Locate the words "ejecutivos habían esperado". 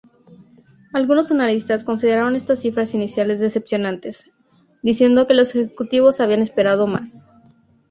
5.53-6.87